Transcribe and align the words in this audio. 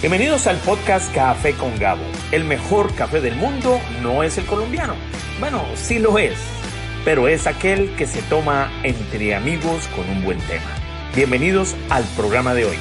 Bienvenidos 0.00 0.46
al 0.46 0.56
podcast 0.56 1.14
Café 1.14 1.52
con 1.52 1.78
Gabo. 1.78 2.00
El 2.32 2.44
mejor 2.44 2.94
café 2.94 3.20
del 3.20 3.36
mundo 3.36 3.78
no 4.02 4.22
es 4.22 4.38
el 4.38 4.46
colombiano. 4.46 4.94
Bueno, 5.40 5.62
sí 5.74 5.98
lo 5.98 6.18
es, 6.18 6.38
pero 7.04 7.28
es 7.28 7.46
aquel 7.46 7.94
que 7.96 8.06
se 8.06 8.22
toma 8.22 8.72
entre 8.82 9.34
amigos 9.34 9.88
con 9.88 10.08
un 10.08 10.24
buen 10.24 10.38
tema. 10.38 10.70
Bienvenidos 11.14 11.76
al 11.90 12.04
programa 12.16 12.54
de 12.54 12.64
hoy. 12.64 12.76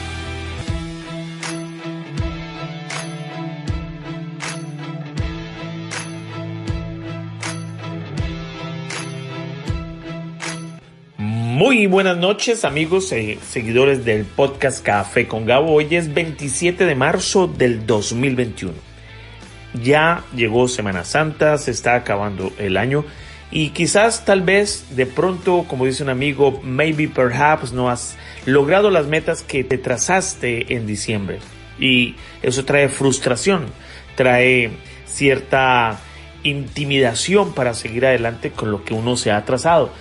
Muy 11.59 11.87
buenas 11.87 12.15
noches 12.15 12.63
amigos 12.63 13.11
eh, 13.11 13.37
seguidores 13.45 14.05
del 14.05 14.23
podcast 14.23 14.81
Café 14.81 15.27
con 15.27 15.45
Gabo. 15.45 15.73
Hoy 15.73 15.93
es 15.93 16.13
27 16.13 16.85
de 16.85 16.95
marzo 16.95 17.47
del 17.47 17.85
2021. 17.85 18.71
Ya 19.83 20.23
llegó 20.33 20.69
Semana 20.69 21.03
Santa, 21.03 21.57
se 21.57 21.71
está 21.71 21.95
acabando 21.95 22.53
el 22.59 22.77
año 22.77 23.03
y 23.51 23.71
quizás 23.71 24.23
tal 24.23 24.41
vez 24.41 24.95
de 24.95 25.05
pronto, 25.05 25.65
como 25.67 25.85
dice 25.85 26.01
un 26.01 26.07
amigo, 26.07 26.61
maybe 26.63 27.09
perhaps 27.09 27.73
no 27.73 27.89
has 27.89 28.15
logrado 28.45 28.89
las 28.89 29.07
metas 29.07 29.43
que 29.43 29.65
te 29.65 29.77
trazaste 29.77 30.73
en 30.73 30.87
diciembre. 30.87 31.39
Y 31.77 32.15
eso 32.41 32.63
trae 32.63 32.87
frustración, 32.87 33.65
trae 34.15 34.71
cierta 35.05 35.99
intimidación 36.41 37.53
para 37.53 37.73
seguir 37.73 38.05
adelante 38.05 38.51
con 38.51 38.71
lo 38.71 38.85
que 38.85 38.93
uno 38.93 39.17
se 39.17 39.31
ha 39.31 39.43
trazado. 39.43 39.91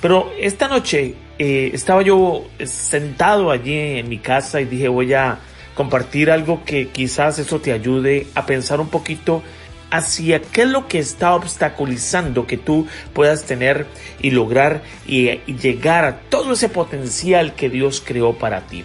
Pero 0.00 0.32
esta 0.38 0.68
noche 0.68 1.14
eh, 1.38 1.70
estaba 1.74 2.02
yo 2.02 2.46
sentado 2.64 3.50
allí 3.50 3.74
en 3.98 4.08
mi 4.08 4.18
casa 4.18 4.60
y 4.60 4.64
dije 4.64 4.88
voy 4.88 5.12
a 5.12 5.38
compartir 5.74 6.30
algo 6.30 6.64
que 6.64 6.88
quizás 6.88 7.38
eso 7.38 7.60
te 7.60 7.72
ayude 7.72 8.26
a 8.34 8.46
pensar 8.46 8.80
un 8.80 8.88
poquito 8.88 9.42
hacia 9.90 10.40
qué 10.40 10.62
es 10.62 10.68
lo 10.68 10.86
que 10.86 10.98
está 10.98 11.34
obstaculizando 11.34 12.46
que 12.46 12.56
tú 12.56 12.86
puedas 13.12 13.44
tener 13.44 13.86
y 14.22 14.30
lograr 14.30 14.82
y, 15.06 15.28
y 15.30 15.56
llegar 15.60 16.04
a 16.04 16.20
todo 16.20 16.52
ese 16.52 16.68
potencial 16.68 17.54
que 17.54 17.68
Dios 17.68 18.02
creó 18.04 18.34
para 18.34 18.66
ti. 18.66 18.84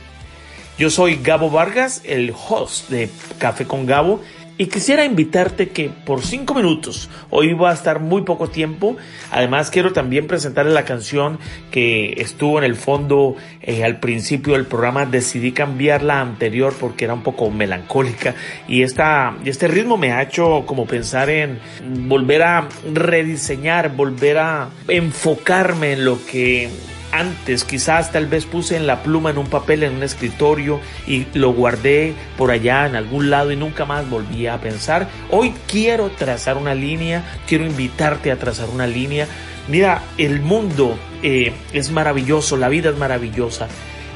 Yo 0.77 0.89
soy 0.89 1.19
Gabo 1.21 1.49
Vargas, 1.49 2.01
el 2.03 2.33
host 2.33 2.89
de 2.89 3.09
Café 3.37 3.65
con 3.65 3.85
Gabo 3.85 4.21
y 4.57 4.67
quisiera 4.67 5.03
invitarte 5.03 5.69
que 5.69 5.89
por 5.89 6.21
cinco 6.21 6.53
minutos, 6.53 7.09
hoy 7.29 7.53
va 7.53 7.71
a 7.71 7.73
estar 7.73 7.99
muy 7.99 8.21
poco 8.21 8.47
tiempo, 8.47 8.95
además 9.31 9.69
quiero 9.69 9.91
también 9.91 10.27
presentarle 10.27 10.73
la 10.73 10.85
canción 10.85 11.39
que 11.71 12.13
estuvo 12.17 12.57
en 12.57 12.63
el 12.63 12.75
fondo 12.75 13.35
eh, 13.61 13.83
al 13.83 13.99
principio 13.99 14.53
del 14.53 14.65
programa, 14.65 15.05
decidí 15.05 15.51
cambiar 15.51 16.03
la 16.03 16.21
anterior 16.21 16.73
porque 16.79 17.05
era 17.05 17.13
un 17.13 17.23
poco 17.23 17.51
melancólica 17.51 18.35
y, 18.67 18.83
esta, 18.83 19.35
este 19.43 19.67
ritmo 19.67 19.97
me 19.97 20.13
ha 20.13 20.21
hecho 20.21 20.63
como 20.65 20.85
pensar 20.85 21.29
en 21.29 21.59
volver 22.07 22.43
a 22.43 22.69
rediseñar, 22.93 23.95
volver 23.95 24.37
a 24.37 24.69
enfocarme 24.87 25.93
en 25.93 26.05
lo 26.05 26.25
que 26.25 26.69
antes 27.19 27.63
quizás 27.63 28.11
tal 28.11 28.27
vez 28.27 28.45
puse 28.45 28.75
en 28.75 28.87
la 28.87 29.01
pluma 29.01 29.29
en 29.29 29.37
un 29.37 29.47
papel 29.47 29.83
en 29.83 29.95
un 29.95 30.03
escritorio 30.03 30.79
y 31.07 31.25
lo 31.33 31.53
guardé 31.53 32.13
por 32.37 32.51
allá 32.51 32.85
en 32.85 32.95
algún 32.95 33.29
lado 33.29 33.51
y 33.51 33.55
nunca 33.55 33.85
más 33.85 34.09
volví 34.09 34.47
a 34.47 34.59
pensar. 34.59 35.07
Hoy 35.31 35.53
quiero 35.67 36.09
trazar 36.09 36.57
una 36.57 36.75
línea, 36.75 37.23
quiero 37.47 37.65
invitarte 37.65 38.31
a 38.31 38.37
trazar 38.37 38.69
una 38.69 38.87
línea. 38.87 39.27
Mira, 39.67 40.03
el 40.17 40.41
mundo 40.41 40.97
eh, 41.23 41.53
es 41.73 41.89
maravilloso, 41.91 42.57
la 42.57 42.69
vida 42.69 42.89
es 42.89 42.97
maravillosa. 42.97 43.67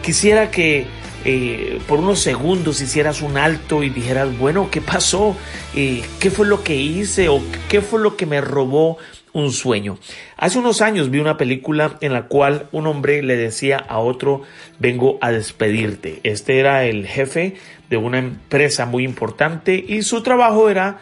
Quisiera 0.03 0.51
que 0.51 0.87
eh, 1.25 1.81
por 1.87 1.99
unos 1.99 2.21
segundos 2.21 2.79
hicieras 2.81 3.21
un 3.21 3.37
alto 3.37 3.83
y 3.83 3.89
dijeras, 3.89 4.37
bueno, 4.37 4.69
¿qué 4.71 4.81
pasó? 4.81 5.35
Eh, 5.75 6.03
¿Qué 6.19 6.31
fue 6.31 6.47
lo 6.47 6.63
que 6.63 6.75
hice? 6.75 7.27
¿O 7.29 7.41
qué 7.67 7.81
fue 7.81 7.99
lo 7.99 8.15
que 8.15 8.25
me 8.25 8.39
robó 8.39 8.97
un 9.33 9.51
sueño. 9.51 9.97
Hace 10.37 10.59
unos 10.59 10.81
años 10.81 11.09
vi 11.09 11.19
una 11.19 11.37
película 11.37 11.97
en 12.01 12.13
la 12.13 12.23
cual 12.23 12.67
un 12.71 12.87
hombre 12.87 13.21
le 13.21 13.35
decía 13.35 13.77
a 13.77 13.99
otro, 13.99 14.43
vengo 14.79 15.17
a 15.21 15.31
despedirte. 15.31 16.19
Este 16.23 16.59
era 16.59 16.85
el 16.85 17.07
jefe 17.07 17.55
de 17.89 17.97
una 17.97 18.19
empresa 18.19 18.85
muy 18.85 19.03
importante 19.03 19.83
y 19.87 20.01
su 20.03 20.23
trabajo 20.23 20.69
era 20.69 20.99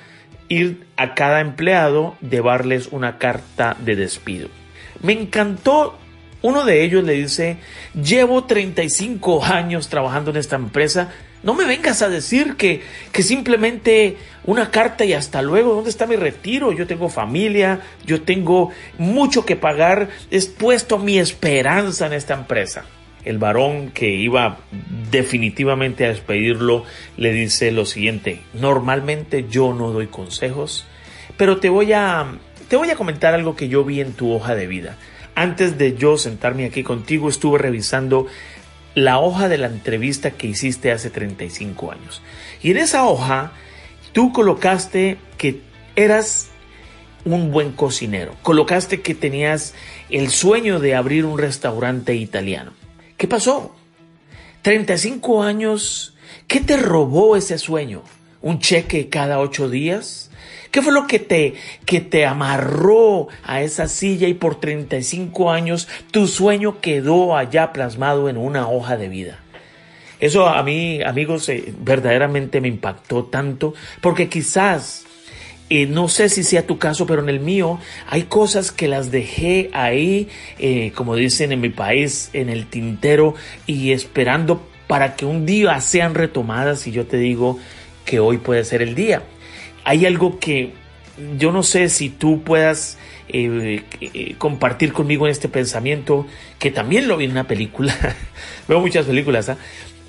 ir 0.49 0.85
a 0.95 1.13
cada 1.13 1.41
empleado, 1.41 2.15
llevarles 2.21 2.87
una 2.91 3.17
carta 3.17 3.75
de 3.79 3.95
despido. 3.95 4.49
Me 5.01 5.13
encantó 5.13 5.97
uno 6.41 6.65
de 6.65 6.83
ellos 6.83 7.03
le 7.03 7.13
dice, 7.13 7.57
llevo 7.93 8.43
35 8.43 9.43
años 9.43 9.89
trabajando 9.89 10.31
en 10.31 10.37
esta 10.37 10.55
empresa, 10.55 11.09
no 11.43 11.53
me 11.53 11.65
vengas 11.65 12.01
a 12.01 12.09
decir 12.09 12.55
que, 12.55 12.81
que 13.11 13.23
simplemente 13.23 14.17
una 14.45 14.71
carta 14.71 15.05
y 15.05 15.13
hasta 15.13 15.41
luego, 15.41 15.75
¿dónde 15.75 15.89
está 15.89 16.07
mi 16.07 16.15
retiro? 16.15 16.71
Yo 16.71 16.87
tengo 16.87 17.09
familia, 17.09 17.81
yo 18.05 18.21
tengo 18.21 18.71
mucho 18.97 19.45
que 19.45 19.55
pagar, 19.55 20.09
he 20.31 20.41
puesto 20.41 20.97
mi 20.97 21.19
esperanza 21.19 22.07
en 22.07 22.13
esta 22.13 22.33
empresa. 22.33 22.85
El 23.25 23.39
varón 23.39 23.91
que 23.91 24.09
iba 24.09 24.59
definitivamente 25.11 26.05
a 26.05 26.09
despedirlo 26.09 26.85
le 27.17 27.33
dice 27.33 27.71
lo 27.71 27.85
siguiente, 27.85 28.39
normalmente 28.53 29.45
yo 29.49 29.73
no 29.73 29.91
doy 29.91 30.07
consejos, 30.07 30.85
pero 31.35 31.57
te 31.57 31.69
voy 31.69 31.91
a, 31.91 32.25
te 32.69 32.77
voy 32.77 32.89
a 32.89 32.95
comentar 32.95 33.33
algo 33.33 33.55
que 33.55 33.67
yo 33.67 33.83
vi 33.83 33.99
en 33.99 34.13
tu 34.13 34.31
hoja 34.31 34.55
de 34.55 34.67
vida. 34.67 34.95
Antes 35.35 35.77
de 35.77 35.95
yo 35.95 36.17
sentarme 36.17 36.65
aquí 36.65 36.83
contigo, 36.83 37.29
estuve 37.29 37.59
revisando 37.59 38.25
la 38.95 39.19
hoja 39.19 39.47
de 39.49 39.57
la 39.57 39.67
entrevista 39.67 40.31
que 40.31 40.47
hiciste 40.47 40.91
hace 40.91 41.09
35 41.09 41.91
años. 41.91 42.21
Y 42.61 42.71
en 42.71 42.77
esa 42.77 43.05
hoja 43.05 43.51
tú 44.11 44.33
colocaste 44.33 45.17
que 45.37 45.61
eras 45.95 46.49
un 47.25 47.51
buen 47.51 47.73
cocinero. 47.73 48.35
Colocaste 48.41 49.01
que 49.01 49.13
tenías 49.13 49.73
el 50.09 50.29
sueño 50.29 50.79
de 50.79 50.95
abrir 50.95 51.25
un 51.25 51.37
restaurante 51.37 52.15
italiano. 52.15 52.71
¿Qué 53.17 53.27
pasó? 53.27 53.75
35 54.61 55.43
años. 55.43 56.15
¿Qué 56.47 56.61
te 56.61 56.77
robó 56.77 57.35
ese 57.35 57.57
sueño? 57.57 58.03
¿Un 58.41 58.59
cheque 58.59 59.09
cada 59.09 59.39
ocho 59.39 59.69
días? 59.69 60.31
¿Qué 60.71 60.81
fue 60.81 60.91
lo 60.93 61.07
que 61.07 61.19
te, 61.19 61.55
que 61.85 62.01
te 62.01 62.25
amarró 62.25 63.27
a 63.43 63.61
esa 63.61 63.87
silla 63.87 64.27
y 64.27 64.33
por 64.33 64.59
35 64.59 65.51
años 65.51 65.87
tu 66.11 66.27
sueño 66.27 66.81
quedó 66.81 67.35
allá 67.35 67.73
plasmado 67.73 68.29
en 68.29 68.37
una 68.37 68.69
hoja 68.69 68.97
de 68.97 69.09
vida? 69.09 69.39
Eso 70.19 70.47
a 70.47 70.63
mí, 70.63 71.01
amigos, 71.03 71.47
eh, 71.49 71.73
verdaderamente 71.79 72.59
me 72.59 72.67
impactó 72.67 73.25
tanto 73.25 73.73
porque 74.01 74.29
quizás 74.29 75.05
eh, 75.69 75.85
no 75.85 76.07
sé 76.07 76.29
si 76.29 76.43
sea 76.43 76.65
tu 76.65 76.79
caso, 76.79 77.05
pero 77.05 77.21
en 77.21 77.29
el 77.29 77.39
mío 77.39 77.79
hay 78.07 78.23
cosas 78.23 78.71
que 78.71 78.87
las 78.87 79.11
dejé 79.11 79.69
ahí, 79.73 80.29
eh, 80.59 80.91
como 80.95 81.15
dicen 81.15 81.51
en 81.51 81.59
mi 81.59 81.69
país, 81.69 82.29
en 82.33 82.49
el 82.49 82.67
tintero 82.67 83.35
y 83.65 83.91
esperando 83.91 84.65
para 84.87 85.15
que 85.15 85.25
un 85.25 85.45
día 85.45 85.79
sean 85.81 86.15
retomadas 86.15 86.87
y 86.87 86.91
yo 86.91 87.05
te 87.05 87.17
digo 87.17 87.59
que 88.05 88.19
hoy 88.19 88.37
puede 88.37 88.63
ser 88.63 88.81
el 88.81 88.95
día 88.95 89.23
hay 89.87 90.05
algo 90.05 90.37
que 90.37 90.73
yo 91.37 91.53
no 91.53 91.63
sé 91.63 91.87
si 91.87 92.09
tú 92.09 92.41
puedas 92.43 92.97
eh, 93.29 93.83
eh, 94.01 94.35
compartir 94.37 94.91
conmigo 94.91 95.25
en 95.25 95.31
este 95.31 95.47
pensamiento, 95.47 96.27
que 96.59 96.71
también 96.71 97.07
lo 97.07 97.15
vi 97.15 97.23
en 97.23 97.31
una 97.31 97.47
película, 97.47 97.95
veo 98.67 98.81
muchas 98.81 99.05
películas, 99.05 99.47
¿ah? 99.47 99.57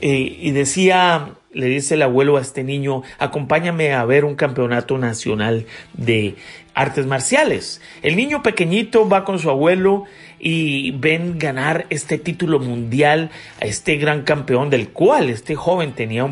Eh, 0.01 0.39
y 0.41 0.51
decía, 0.53 1.31
le 1.53 1.67
dice 1.67 1.95
el 1.95 2.03
abuelo 2.03 2.37
a 2.37 2.41
este 2.41 2.63
niño, 2.63 3.03
acompáñame 3.19 3.93
a 3.93 4.05
ver 4.05 4.25
un 4.25 4.37
campeonato 4.37 4.99
nacional 4.99 5.67
de 5.95 6.37
artes 6.75 7.07
marciales. 7.07 7.81
El 8.03 8.17
niño 8.17 8.43
pequeñito 8.43 9.09
va 9.09 9.25
con 9.25 9.39
su 9.39 9.51
abuelo 9.51 10.05
y 10.39 10.93
ven 10.93 11.39
ganar 11.39 11.87
este 11.91 12.19
título 12.19 12.61
mundial 12.61 13.31
a 13.61 13.65
este 13.65 13.97
gran 13.97 14.23
campeón 14.23 14.71
del 14.71 14.91
cual 14.91 15.31
este 15.31 15.57
joven 15.57 15.93
tenía 15.93 16.29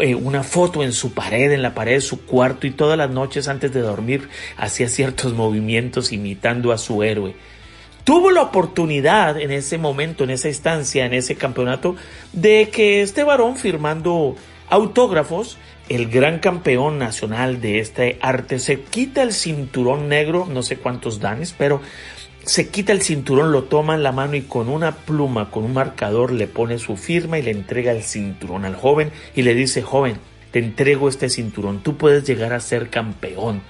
eh, 0.00 0.14
una 0.16 0.42
foto 0.42 0.82
en 0.82 0.92
su 0.92 1.12
pared, 1.12 1.52
en 1.52 1.62
la 1.62 1.74
pared 1.74 1.94
de 1.94 2.00
su 2.00 2.24
cuarto 2.24 2.66
y 2.66 2.72
todas 2.72 2.98
las 2.98 3.10
noches 3.10 3.46
antes 3.46 3.72
de 3.72 3.80
dormir 3.80 4.28
hacía 4.56 4.88
ciertos 4.88 5.32
movimientos 5.34 6.12
imitando 6.12 6.72
a 6.72 6.78
su 6.78 7.02
héroe. 7.02 7.34
Tuvo 8.04 8.30
la 8.30 8.42
oportunidad 8.42 9.40
en 9.40 9.52
ese 9.52 9.78
momento, 9.78 10.24
en 10.24 10.30
esa 10.30 10.48
instancia, 10.48 11.06
en 11.06 11.14
ese 11.14 11.36
campeonato, 11.36 11.94
de 12.32 12.68
que 12.70 13.00
este 13.00 13.22
varón 13.22 13.56
firmando 13.56 14.34
autógrafos, 14.68 15.58
el 15.88 16.08
gran 16.08 16.40
campeón 16.40 16.98
nacional 16.98 17.60
de 17.60 17.78
este 17.78 18.18
arte, 18.20 18.58
se 18.58 18.80
quita 18.80 19.22
el 19.22 19.32
cinturón 19.32 20.08
negro, 20.08 20.46
no 20.50 20.62
sé 20.62 20.78
cuántos 20.78 21.20
danes, 21.20 21.54
pero 21.56 21.80
se 22.44 22.68
quita 22.68 22.92
el 22.92 23.02
cinturón, 23.02 23.52
lo 23.52 23.64
toma 23.64 23.94
en 23.94 24.02
la 24.02 24.10
mano 24.10 24.34
y 24.34 24.42
con 24.42 24.68
una 24.68 24.96
pluma, 24.96 25.50
con 25.50 25.64
un 25.64 25.74
marcador, 25.74 26.32
le 26.32 26.48
pone 26.48 26.78
su 26.78 26.96
firma 26.96 27.38
y 27.38 27.42
le 27.42 27.52
entrega 27.52 27.92
el 27.92 28.02
cinturón 28.02 28.64
al 28.64 28.74
joven 28.74 29.12
y 29.36 29.42
le 29.42 29.54
dice, 29.54 29.82
joven, 29.82 30.16
te 30.50 30.58
entrego 30.58 31.08
este 31.08 31.28
cinturón, 31.28 31.82
tú 31.82 31.96
puedes 31.96 32.24
llegar 32.24 32.52
a 32.52 32.60
ser 32.60 32.90
campeón 32.90 33.62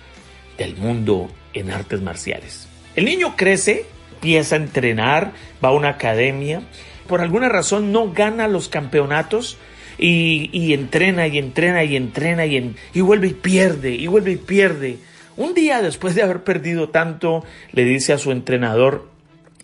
del 0.56 0.76
mundo 0.76 1.28
en 1.52 1.70
artes 1.70 2.00
marciales. 2.00 2.66
El 2.96 3.04
niño 3.04 3.34
crece, 3.36 3.86
empieza 4.22 4.54
a 4.54 4.58
entrenar, 4.58 5.32
va 5.62 5.70
a 5.70 5.72
una 5.72 5.88
academia, 5.88 6.62
por 7.08 7.22
alguna 7.22 7.48
razón 7.48 7.90
no 7.90 8.12
gana 8.12 8.46
los 8.46 8.68
campeonatos, 8.68 9.58
y, 9.98 10.48
y 10.52 10.72
entrena 10.74 11.26
y 11.26 11.38
entrena 11.38 11.82
y 11.82 11.96
entrena 11.96 12.46
y, 12.46 12.74
y 12.94 13.00
vuelve 13.00 13.28
y 13.28 13.34
pierde 13.34 13.90
y 13.90 14.06
vuelve 14.06 14.32
y 14.32 14.36
pierde. 14.36 14.98
Un 15.36 15.54
día 15.54 15.82
después 15.82 16.14
de 16.14 16.22
haber 16.22 16.44
perdido 16.44 16.88
tanto, 16.88 17.44
le 17.72 17.84
dice 17.84 18.12
a 18.12 18.18
su 18.18 18.30
entrenador, 18.30 19.08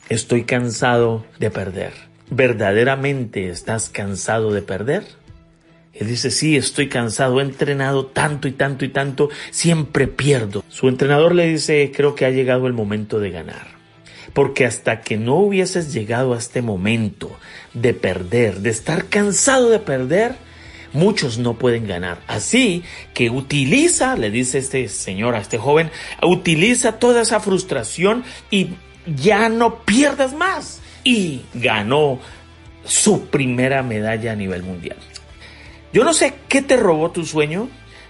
estoy 0.08 0.43
cansado 0.43 1.25
de 1.38 1.50
perder. 1.50 1.93
¿Verdaderamente 2.31 3.49
estás 3.49 3.88
cansado 3.88 4.52
de 4.52 4.62
perder? 4.62 5.04
Él 5.94 6.08
dice, 6.08 6.31
sí, 6.31 6.56
estoy 6.56 6.88
cansado, 6.88 7.40
he 7.40 7.44
entrenado 7.44 8.06
tanto 8.06 8.49
y 8.49 8.52
tanto 8.52 8.84
y 8.84 8.88
tanto, 8.88 9.31
siempre 9.50 10.08
pierdo. 10.08 10.64
Su 10.69 10.88
entrenador 10.88 11.34
le 11.34 11.46
dice, 11.46 11.90
creo 11.94 12.14
que 12.14 12.26
ha 12.26 12.31
llegado 12.31 12.66
el 12.66 12.72
momento 12.72 13.19
de 13.19 13.31
ganar. 13.31 13.77
Porque 14.38 14.67
hasta 14.67 15.00
que 15.00 15.17
no 15.17 15.35
hubieses 15.35 15.93
llegado 15.93 16.32
a 16.32 16.38
este 16.38 16.62
momento 16.62 17.37
de 17.75 17.93
perder, 17.93 18.61
de 18.61 18.70
estar 18.70 19.06
cansado 19.06 19.69
de 19.69 19.81
perder, 19.81 20.37
muchos 20.93 21.38
no 21.38 21.55
pueden 21.55 21.88
ganar. 21.88 22.20
Así 22.29 22.85
que 23.14 23.31
utiliza, 23.31 24.14
le 24.14 24.31
dice 24.31 24.58
este 24.58 24.87
señor 24.87 25.35
a 25.35 25.40
este 25.40 25.58
joven, 25.58 25.90
utiliza 26.23 27.00
toda 27.00 27.23
esa 27.23 27.40
frustración 27.40 28.23
y 28.49 28.76
ya 29.06 29.49
no 29.49 29.81
pierdas 29.81 30.35
más. 30.35 30.82
Y 31.02 31.43
ganó 31.52 32.20
su 32.85 33.26
primera 33.26 33.82
medalla 33.82 34.31
a 34.31 34.37
nivel 34.37 34.62
mundial. 34.62 34.99
Yo 35.93 36.05
no 36.05 36.14
sé 36.14 36.35
qué 36.49 36.62
te 36.62 36.76
robó 36.76 37.11
tu 37.11 37.26
sueño. 37.26 37.69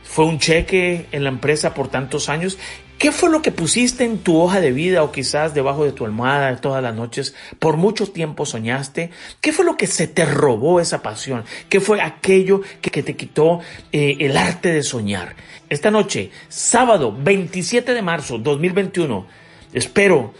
Fue 0.08 0.24
un 0.24 0.38
cheque 0.38 1.06
en 1.12 1.22
la 1.22 1.28
empresa 1.28 1.74
por 1.74 1.88
tantos 1.88 2.30
años. 2.30 2.58
¿Qué 2.96 3.12
fue 3.12 3.28
lo 3.28 3.42
que 3.42 3.52
pusiste 3.52 4.04
en 4.04 4.18
tu 4.18 4.40
hoja 4.40 4.58
de 4.58 4.72
vida 4.72 5.02
o 5.02 5.12
quizás 5.12 5.52
debajo 5.52 5.84
de 5.84 5.92
tu 5.92 6.06
almohada 6.06 6.56
todas 6.56 6.82
las 6.82 6.94
noches? 6.94 7.34
Por 7.58 7.76
mucho 7.76 8.10
tiempo 8.10 8.46
soñaste. 8.46 9.10
¿Qué 9.42 9.52
fue 9.52 9.66
lo 9.66 9.76
que 9.76 9.86
se 9.86 10.08
te 10.08 10.24
robó 10.24 10.80
esa 10.80 11.02
pasión? 11.02 11.44
¿Qué 11.68 11.78
fue 11.78 12.00
aquello 12.00 12.62
que, 12.80 12.90
te 12.90 13.16
quitó 13.16 13.60
eh, 13.92 14.16
el 14.20 14.38
arte 14.38 14.72
de 14.72 14.82
soñar? 14.82 15.36
Esta 15.68 15.90
noche, 15.90 16.30
sábado 16.48 17.14
27 17.16 17.92
de 17.92 18.00
marzo 18.00 18.38
2021, 18.38 19.26
espero 19.74 20.32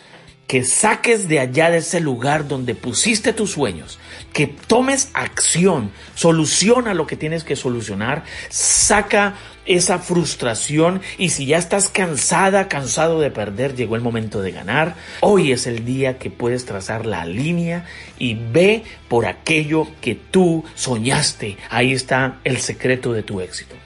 que 0.49 0.65
saques 0.65 1.29
de 1.29 1.41
allá 1.41 1.71
de 1.71 1.79
ese 1.79 2.01
lugar 2.01 2.49
donde 2.49 2.75
pusiste 2.75 3.35
tus 3.35 3.53
sueños, 3.53 3.99
que 4.33 4.47
tomes 4.47 5.11
acción, 5.13 5.93
soluciona 6.15 6.95
lo 6.95 7.07
que 7.07 7.19
tienes 7.19 7.45
que 7.45 7.55
solucionar, 7.55 8.25
saca 8.49 9.35
esa 9.67 9.99
frustración 9.99 11.03
y 11.19 11.29
si 11.29 11.45
ya 11.45 11.59
estás 11.59 11.89
cansada, 11.89 12.67
cansado 12.67 13.21
de 13.21 13.31
perder, 13.31 13.77
llegó 13.77 13.95
el 13.95 14.01
momento 14.01 14.41
de 14.41 14.53
ganar. 14.53 14.97
Hoy 15.21 15.53
es 15.53 15.67
el 15.67 15.85
día 15.85 16.19
que 16.19 16.31
puedes 16.31 16.65
trazar 16.65 17.05
la 17.05 17.27
línea 17.27 17.85
y 18.19 18.35
ve 18.35 18.85
por 19.09 19.27
aquello 19.27 19.87
que 20.01 20.15
tú 20.15 20.65
soñaste. 20.75 21.59
Ahí 21.69 21.93
está 21.93 22.39
el 22.45 22.57
secreto 22.57 23.13
de 23.13 23.23
tu 23.23 23.43
éxito. 23.43 23.77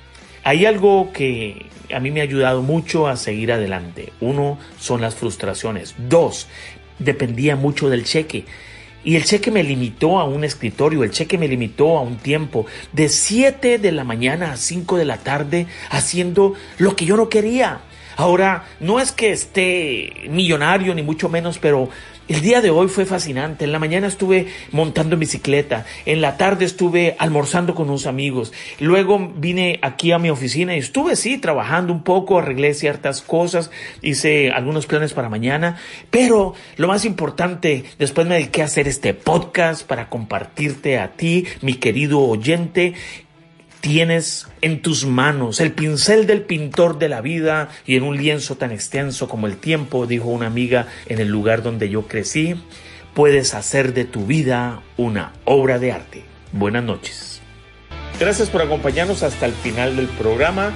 Hay 0.45 0.67
algo 0.67 1.13
que 1.13 1.67
a 1.93 2.01
mí 2.01 2.11
me 2.11 2.21
ha 2.21 2.25
ayudado 2.25 2.63
mucho 2.63 3.07
a 3.07 3.17
seguir 3.17 3.53
adelante. 3.53 4.13
Uno 4.21 4.59
son 4.79 5.01
las 5.01 5.15
frustraciones. 5.15 5.95
Dos, 5.99 6.49
dependía 6.99 7.57
mucho 7.57 7.89
del 7.89 8.05
cheque. 8.05 8.45
Y 9.05 9.17
el 9.17 9.25
cheque 9.25 9.51
me 9.51 9.65
limitó 9.65 10.21
a 10.21 10.25
un 10.25 10.45
escritorio, 10.45 11.03
el 11.03 11.11
cheque 11.11 11.37
me 11.37 11.49
limitó 11.49 11.99
a 11.99 12.03
un 12.03 12.19
tiempo 12.19 12.67
de 12.93 13.09
7 13.09 13.79
de 13.79 13.93
la 13.93 14.05
mañana 14.05 14.53
a 14.53 14.57
5 14.57 14.97
de 14.97 15.05
la 15.05 15.19
tarde 15.19 15.67
haciendo 15.91 16.55
lo 16.79 16.95
que 16.95 17.05
yo 17.05 17.17
no 17.17 17.29
quería. 17.29 17.81
Ahora, 18.17 18.67
no 18.79 19.01
es 19.01 19.11
que 19.11 19.33
esté 19.33 20.29
millonario 20.29 20.95
ni 20.95 21.03
mucho 21.03 21.29
menos, 21.29 21.59
pero 21.59 21.89
el 22.29 22.41
día 22.41 22.61
de 22.61 22.71
hoy 22.71 22.89
fue 22.89 23.05
fascinante. 23.05 23.65
En 23.65 23.73
la 23.73 23.79
mañana 23.79 24.07
estuve 24.07 24.47
montando 24.71 25.15
en 25.15 25.21
bicicleta, 25.21 25.85
en 26.07 26.21
la 26.21 26.37
tarde 26.37 26.65
estuve 26.65 27.17
almorzando 27.19 27.75
con 27.75 27.89
unos 27.89 28.07
amigos, 28.07 28.53
luego 28.81 29.33
vine 29.37 29.79
aquí 29.83 30.13
a 30.13 30.19
mi 30.19 30.31
oficina 30.31 30.75
y 30.75 30.79
estuve, 30.79 31.17
sí, 31.17 31.39
trabajando 31.39 31.93
un 31.93 32.03
poco, 32.03 32.39
arreglé 32.39 32.75
ciertas 32.75 33.23
cosas, 33.23 33.71
hice 34.01 34.51
algunos 34.51 34.87
planes 34.87 35.13
para 35.13 35.29
mañana, 35.29 35.79
pero 36.11 36.55
lo 36.77 36.89
más 36.89 37.05
importante, 37.05 37.85
después 37.99 38.27
me 38.27 38.37
dediqué 38.37 38.63
a 38.63 38.67
hacer 38.67 38.89
este 38.89 39.15
podcast 39.15 39.87
para 39.87 40.09
compartirte 40.09 40.99
a 40.99 41.13
ti, 41.13 41.47
mi 41.61 41.75
querido 41.75 42.21
oyente, 42.21 42.95
tienes 43.83 44.47
en 44.61 44.81
tus 44.81 45.05
manos 45.05 45.61
el 45.61 45.73
pincel 45.73 46.27
del 46.27 46.43
pintor 46.43 46.99
de 46.99 47.09
la 47.09 47.21
vida 47.21 47.69
y 47.85 47.97
en 47.97 48.05
un 48.05 48.17
lienzo 48.17 48.57
tan 48.57 48.71
extenso 48.71 49.29
como 49.29 49.49
el 49.49 49.57
tiempo, 49.57 50.07
dijo 50.07 50.29
una 50.29 50.47
amiga 50.47 50.87
en 51.07 51.19
el 51.19 51.29
lugar 51.29 51.63
donde 51.63 51.91
yo 51.91 52.07
crecí, 52.07 52.55
puedes 53.13 53.55
hacer 53.55 53.93
de 53.93 54.05
tu 54.05 54.25
vida 54.25 54.81
una 54.97 55.33
obra 55.45 55.81
de 55.81 55.93
arte. 55.93 56.23
Buenas 56.53 56.85
noches. 56.85 57.43
Gracias 58.21 58.51
por 58.51 58.63
acompañarnos 58.63 59.25
hasta 59.25 59.47
el 59.47 59.53
final 59.53 59.97
del 59.97 60.07
programa. 60.07 60.71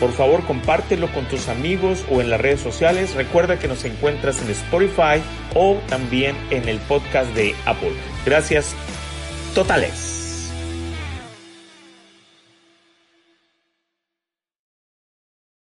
Por 0.00 0.12
favor, 0.12 0.42
compártelo 0.46 1.12
con 1.12 1.26
tus 1.26 1.48
amigos 1.48 2.06
o 2.10 2.22
en 2.22 2.30
las 2.30 2.40
redes 2.40 2.60
sociales. 2.60 3.14
Recuerda 3.14 3.58
que 3.58 3.68
nos 3.68 3.84
encuentras 3.84 4.40
en 4.40 4.50
Spotify 4.50 5.22
o 5.54 5.78
también 5.88 6.34
en 6.50 6.70
el 6.70 6.78
podcast 6.78 7.34
de 7.34 7.54
Apple. 7.66 7.92
Gracias 8.24 8.74
totales. 9.54 10.15